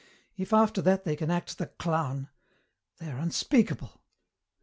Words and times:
If 0.35 0.51
after 0.51 0.81
that 0.81 1.03
they 1.03 1.15
can 1.15 1.29
act 1.29 1.59
the 1.59 1.67
clown 1.67 2.29
they 2.97 3.05
are 3.11 3.19
unspeakable! 3.19 4.01